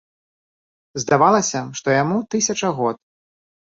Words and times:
Здавалася, 1.03 1.59
што 1.81 1.87
яму 2.01 2.17
тысяча 2.35 2.67
год. 2.83 2.97